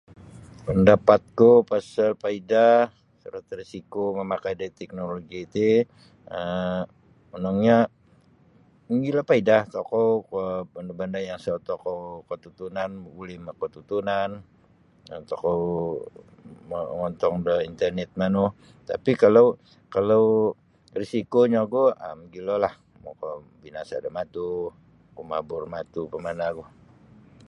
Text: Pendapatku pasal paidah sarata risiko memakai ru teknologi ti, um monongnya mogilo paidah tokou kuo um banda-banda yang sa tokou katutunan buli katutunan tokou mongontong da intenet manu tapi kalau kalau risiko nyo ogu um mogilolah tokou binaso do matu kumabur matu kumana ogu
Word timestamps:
Pendapatku 0.67 1.49
pasal 1.71 2.09
paidah 2.23 2.77
sarata 3.21 3.53
risiko 3.61 4.03
memakai 4.19 4.53
ru 4.59 4.67
teknologi 4.79 5.39
ti, 5.53 5.69
um 6.37 6.81
monongnya 7.31 7.77
mogilo 8.89 9.21
paidah 9.29 9.61
tokou 9.75 10.07
kuo 10.27 10.43
um 10.61 10.65
banda-banda 10.73 11.19
yang 11.27 11.39
sa 11.43 11.51
tokou 11.69 11.99
katutunan 12.29 12.91
buli 13.15 13.35
katutunan 13.61 14.29
tokou 15.31 15.61
mongontong 16.69 17.35
da 17.45 17.55
intenet 17.69 18.11
manu 18.19 18.45
tapi 18.89 19.11
kalau 19.23 19.45
kalau 19.95 20.25
risiko 20.99 21.39
nyo 21.51 21.59
ogu 21.65 21.83
um 22.05 22.15
mogilolah 22.21 22.73
tokou 23.05 23.35
binaso 23.61 23.95
do 24.03 24.09
matu 24.17 24.47
kumabur 25.15 25.63
matu 25.73 26.01
kumana 26.11 26.43
ogu 26.53 26.65